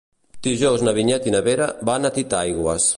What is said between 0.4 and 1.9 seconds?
Dijous na Vinyet i na Vera